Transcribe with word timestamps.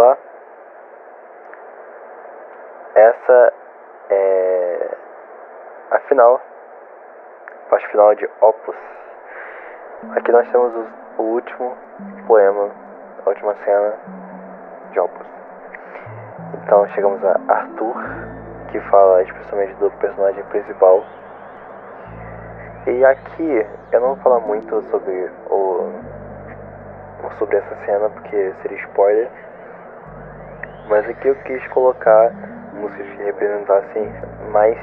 Olá, 0.00 0.16
essa 2.94 3.52
é 4.08 4.96
a 5.90 5.98
final, 6.08 6.40
parte 7.68 7.86
final 7.88 8.14
de 8.14 8.26
Opus. 8.40 8.76
Aqui 10.16 10.32
nós 10.32 10.50
temos 10.50 10.72
o 11.18 11.22
último 11.22 11.76
poema, 12.26 12.70
a 13.26 13.28
última 13.28 13.54
cena 13.56 13.92
de 14.90 15.00
Opus. 15.00 15.26
Então 16.54 16.88
chegamos 16.94 17.22
a 17.22 17.38
Arthur, 17.52 17.94
que 18.72 18.80
fala 18.88 19.22
especialmente 19.22 19.74
do 19.74 19.90
personagem 19.98 20.42
principal. 20.44 21.04
E 22.86 23.04
aqui 23.04 23.66
eu 23.92 24.00
não 24.00 24.14
vou 24.14 24.24
falar 24.24 24.40
muito 24.40 24.80
sobre 24.84 25.30
o 25.50 25.92
sobre 27.38 27.58
essa 27.58 27.76
cena 27.84 28.08
porque 28.08 28.54
seria 28.62 28.78
spoiler. 28.78 29.49
Mas 30.90 31.08
aqui 31.08 31.28
eu 31.28 31.36
quis 31.36 31.64
colocar 31.68 32.32
músicas 32.74 33.06
que 33.10 33.22
representassem 33.22 34.12
mais 34.50 34.76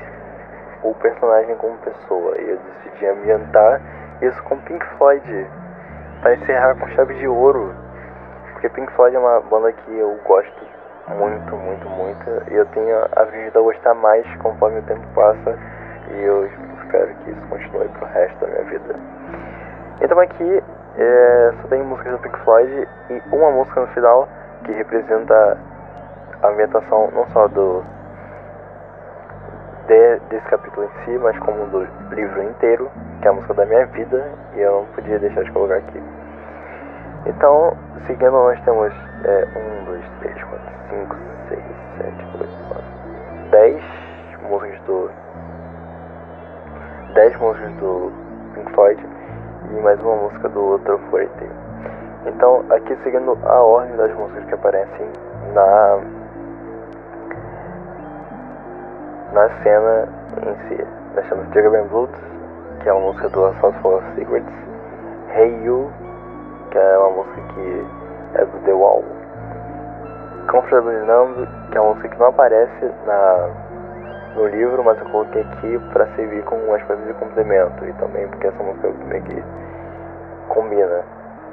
o 0.82 0.94
personagem 0.96 1.54
como 1.58 1.78
pessoa. 1.80 2.34
E 2.40 2.50
eu 2.50 2.58
decidi 2.58 3.08
ambientar 3.08 3.82
isso 4.22 4.42
com 4.44 4.58
Pink 4.60 4.86
Floyd 4.98 5.48
para 6.22 6.36
encerrar 6.36 6.76
com 6.76 6.88
chave 6.92 7.14
de 7.16 7.28
ouro. 7.28 7.76
Porque 8.54 8.70
Pink 8.70 8.90
Floyd 8.94 9.18
é 9.18 9.20
uma 9.20 9.42
banda 9.42 9.74
que 9.74 10.00
eu 10.00 10.18
gosto 10.24 10.66
muito, 11.10 11.54
muito, 11.58 11.90
muito. 11.90 12.52
E 12.52 12.56
eu 12.56 12.66
tenho 12.68 12.96
a 13.14 13.24
vida 13.26 13.60
a 13.60 13.62
gostar 13.62 13.94
mais 13.94 14.26
conforme 14.38 14.80
o 14.80 14.84
tempo 14.84 15.06
passa. 15.14 15.60
E 16.10 16.24
eu 16.24 16.46
espero 16.86 17.14
que 17.16 17.32
isso 17.32 17.48
continue 17.50 17.90
pro 17.90 18.06
resto 18.06 18.40
da 18.40 18.48
minha 18.48 18.64
vida. 18.64 18.96
Então 20.00 20.18
aqui 20.22 20.64
é, 20.98 21.54
só 21.62 21.68
tem 21.68 21.84
músicas 21.84 22.14
do 22.14 22.20
Pink 22.20 22.40
Floyd 22.46 22.88
e 23.10 23.22
uma 23.30 23.52
música 23.52 23.82
no 23.82 23.88
final 23.88 24.26
que 24.64 24.72
representa 24.72 25.58
a 26.42 26.48
ambientação 26.48 27.10
não 27.12 27.26
só 27.28 27.48
do 27.48 27.84
de, 29.88 30.20
desse 30.30 30.46
capítulo 30.48 30.86
em 30.86 31.06
si, 31.06 31.18
mas 31.18 31.38
como 31.40 31.66
do 31.68 31.88
livro 32.14 32.44
inteiro, 32.44 32.92
que 33.22 33.28
é 33.28 33.32
a 33.32 33.34
música 33.34 33.54
da 33.54 33.66
minha 33.66 33.86
vida, 33.88 34.32
e 34.54 34.60
eu 34.60 34.72
não 34.72 34.86
podia 34.94 35.18
deixar 35.18 35.44
de 35.44 35.52
colocar 35.52 35.78
aqui. 35.78 36.02
Então, 37.26 37.76
seguindo, 38.06 38.32
nós 38.32 38.60
temos 38.64 38.94
é, 39.24 39.48
1, 39.82 39.86
2, 39.86 40.06
3, 40.20 40.44
4, 40.44 40.60
5, 40.90 41.16
6, 41.50 41.62
7, 41.98 42.28
8, 42.40 42.50
9, 42.70 43.50
10 43.52 43.84
músicas 44.50 44.82
do. 44.82 45.12
10 47.14 47.38
músicas 47.38 47.72
do 47.76 48.12
Pink 48.54 48.72
Floyd 48.74 49.08
e 49.72 49.82
mais 49.82 50.00
uma 50.02 50.16
música 50.18 50.50
do 50.50 50.64
outro 50.64 51.00
Forte. 51.10 51.50
Então, 52.26 52.64
aqui 52.70 52.96
seguindo 53.04 53.38
a 53.46 53.62
ordem 53.62 53.96
das 53.96 54.14
músicas 54.14 54.46
que 54.46 54.54
aparecem 54.54 55.10
na 55.54 56.00
na 59.38 59.50
cena 59.62 60.08
em 60.48 60.68
si. 60.68 60.88
Nós 61.16 61.30
temos 61.30 61.46
Jagger 61.54 61.84
Blues, 61.86 62.10
que 62.82 62.90
é 62.90 62.94
uma 62.94 63.12
música 63.12 63.30
do 63.30 63.46
Assault 63.46 63.78
for 63.82 64.04
Secrets, 64.16 64.54
Hey 65.36 65.64
You, 65.64 65.92
que 66.72 66.78
é 66.80 66.98
uma 66.98 67.24
música 67.24 67.42
que 67.54 67.86
é 68.34 68.46
do 68.46 68.58
The 68.66 68.74
Wall, 68.74 69.04
Comfortably 70.50 71.06
Numb, 71.06 71.48
que 71.70 71.78
é 71.78 71.82
uma 71.82 71.94
música 71.94 72.10
que 72.10 72.20
não 72.20 72.28
aparece 72.28 72.92
na, 73.06 73.50
no 74.36 74.48
livro, 74.48 74.84
mas 74.84 74.98
eu 74.98 75.06
coloquei 75.10 75.44
aqui 75.44 75.80
para 75.94 76.08
servir 76.16 76.44
como 76.46 76.64
uma 76.64 76.78
espécie 76.78 77.04
de 77.04 77.14
complemento 77.14 77.86
e 77.86 77.94
também 77.94 78.28
porque 78.30 78.48
essa 78.48 78.64
música 78.64 78.90
meio 79.06 79.22
que 79.22 79.44
combina 80.50 81.04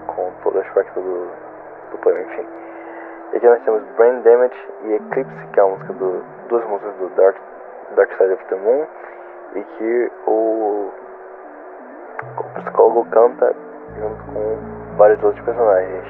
com 0.06 0.30
todo 0.42 0.56
o 0.56 0.60
aspecto 0.60 0.98
do, 0.98 1.28
do 1.90 1.98
poema, 1.98 2.20
enfim. 2.20 2.46
E 3.34 3.36
aqui 3.36 3.46
nós 3.46 3.62
temos 3.64 3.82
Brain 3.98 4.22
Damage 4.22 4.68
e 4.84 4.94
Eclipse, 4.94 5.46
que 5.52 5.60
é 5.60 5.64
uma 5.64 5.76
música 5.76 5.92
do, 5.92 6.24
duas 6.48 6.64
músicas 6.66 6.94
do 6.96 7.08
Dark 7.16 7.36
Dark 7.96 8.10
Side 8.16 8.32
of 8.32 8.44
the 8.46 8.56
Moon 8.56 8.86
e 9.54 9.62
que 9.62 10.12
o, 10.26 10.90
o 12.38 12.60
psicólogo 12.60 13.04
canta 13.10 13.54
junto 13.98 14.24
com 14.32 14.96
vários 14.96 15.22
outros 15.22 15.44
personagens. 15.44 16.04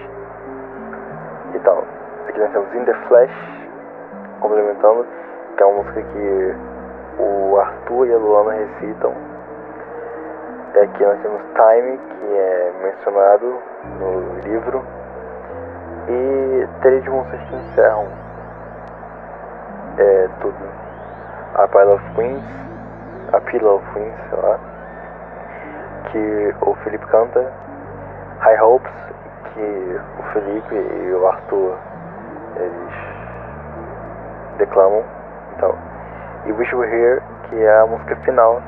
Então, 1.55 1.85
aqui 2.29 2.39
nós 2.39 2.53
temos 2.53 2.75
In 2.75 2.85
the 2.85 2.95
Flash, 3.09 3.69
complementando, 4.41 5.07
que 5.57 5.63
é 5.63 5.67
uma 5.67 5.83
música 5.83 6.03
que 6.03 6.57
o 7.19 7.59
Arthur 7.59 8.07
e 8.07 8.15
a 8.15 8.17
Luana 8.17 8.53
recitam. 8.53 9.15
E 10.75 10.79
aqui 10.79 11.05
nós 11.05 11.21
temos 11.21 11.43
Time, 11.55 11.99
que 11.99 12.37
é 12.37 12.73
mencionado 12.83 13.63
no 14.01 14.41
livro. 14.41 14.83
E 16.09 16.69
três 16.83 17.07
músicas 17.07 17.41
que 17.49 17.55
encerram 17.55 18.09
é, 19.97 20.29
tudo 20.41 20.57
a 21.55 21.69
Pile 21.69 21.93
of 21.93 22.03
Queens, 22.15 22.45
a 23.33 23.41
Pillow 23.41 23.77
of 23.77 23.85
Queens, 23.93 24.15
sei 24.29 24.39
lá, 24.39 24.59
que 26.11 26.55
o 26.63 26.75
Felipe 26.83 27.07
canta, 27.07 27.53
High 28.41 28.61
Hopes, 28.61 28.93
que 29.53 30.01
o 30.19 30.23
Felipe 30.33 30.75
e 30.75 31.13
o 31.13 31.27
Arthur 31.27 31.79
eles 32.57 32.95
declamam, 34.59 35.05
então, 35.57 35.75
e 36.47 36.53
Wish 36.53 36.75
We 36.75 36.89
Here, 36.89 37.23
que 37.49 37.63
é 37.63 37.81
a 37.81 37.87
música 37.87 38.17
final, 38.17 38.61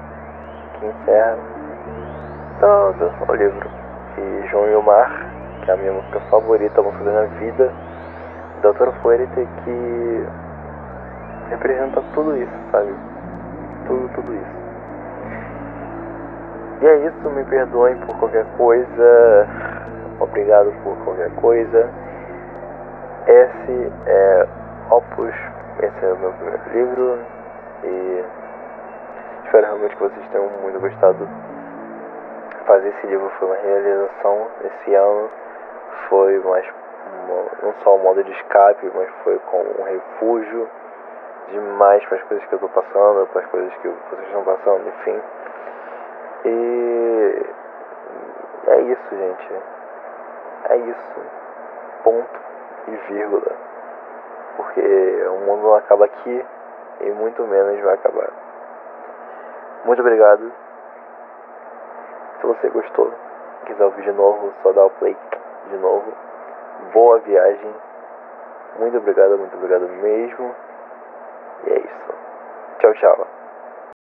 que 0.75 0.87
encerra 0.87 1.37
todo 2.61 3.13
o 3.29 3.35
livro, 3.35 3.69
e 4.19 4.47
João 4.49 4.69
e 4.69 4.75
o 4.77 4.83
Mar, 4.83 5.11
que 5.63 5.71
é 5.71 5.75
a 5.75 5.77
minha 5.77 5.93
música 5.93 6.21
favorita, 6.31 6.81
a 6.81 6.85
música 6.85 7.05
da 7.05 7.11
minha 7.11 7.27
vida, 7.41 7.73
Doutor 8.63 8.93
Fuerte, 9.03 9.49
que 9.65 10.27
representa 11.49 12.03
tudo 12.15 12.37
isso, 12.37 12.53
sabe? 12.71 12.95
Tudo, 13.87 14.09
tudo 14.15 14.35
isso. 14.35 14.57
E 16.83 16.87
é 16.87 16.97
isso, 17.07 17.31
me 17.31 17.45
perdoem 17.45 17.97
por 17.99 18.19
qualquer 18.19 18.45
coisa. 18.57 19.47
Obrigado 20.21 20.73
por 20.83 20.97
qualquer 21.05 21.31
coisa. 21.37 21.91
Esse 23.27 23.93
é 24.07 24.47
Opus, 24.91 25.35
esse 25.83 26.05
é 26.05 26.13
o 26.13 26.19
meu 26.19 26.33
primeiro 26.33 26.63
livro 26.73 27.19
e 27.83 28.25
espero 29.45 29.67
realmente 29.67 29.97
que 29.97 30.03
vocês 30.03 30.29
tenham 30.31 30.49
muito 30.63 30.79
gostado. 30.81 31.29
Fazer 32.67 32.89
esse 32.89 33.07
livro 33.07 33.31
foi 33.39 33.49
uma 33.49 33.57
realização 33.57 34.49
esse 34.65 34.95
ano, 34.95 35.31
foi 36.09 36.39
mais 36.41 36.67
uma, 37.25 37.45
não 37.63 37.75
só 37.83 37.97
um 37.97 38.03
modo 38.03 38.23
de 38.23 38.31
escape, 38.33 38.91
mas 38.95 39.09
foi 39.25 39.39
como 39.51 39.65
um 39.81 39.85
refúgio 39.85 40.69
demais 41.49 42.05
para 42.07 42.19
as 42.19 42.25
coisas 42.25 42.47
que 42.47 42.55
eu 42.55 42.57
estou 42.57 42.71
passando, 42.71 43.27
para 43.29 43.41
as 43.43 43.47
coisas 43.49 43.75
que 43.77 43.89
vocês 43.89 44.27
estão 44.27 44.45
passando, 44.45 44.89
enfim. 44.89 45.23
E 46.45 47.47
é 48.69 48.81
isso, 48.81 49.17
gente. 49.17 49.63
É 50.69 50.77
isso. 50.77 51.21
Ponto 52.03 52.41
e 52.89 52.97
vírgula. 53.13 53.53
Porque 54.57 55.27
o 55.29 55.39
mundo 55.47 55.63
não 55.63 55.75
acaba 55.75 56.07
aqui 56.07 56.45
e 57.01 57.11
muito 57.11 57.43
menos 57.45 57.81
vai 57.81 57.95
acabar. 57.95 58.31
Muito 59.85 60.01
obrigado. 60.01 60.53
Se 62.41 62.47
você 62.47 62.69
gostou, 62.69 63.13
quiser 63.67 63.85
ouvir 63.85 64.03
de 64.03 64.13
novo, 64.13 64.53
só 64.63 64.73
dá 64.73 64.85
o 64.85 64.91
play 64.91 65.17
de 65.71 65.77
novo. 65.77 66.13
Boa 66.93 67.19
viagem. 67.21 67.75
Muito 68.79 68.99
obrigado, 68.99 69.39
muito 69.39 69.57
obrigado 69.57 69.89
mesmo. 69.89 70.55
E 71.65 71.71
é 71.71 71.79
isso. 71.79 72.15
Tchau, 72.79 72.93
tchau. 72.95 73.46